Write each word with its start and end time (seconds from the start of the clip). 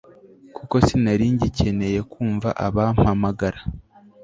kuko 0.55 0.75
sinari 0.85 1.25
ngikeneye 1.33 1.99
kumva 2.11 2.49
abampamagara 2.65 3.59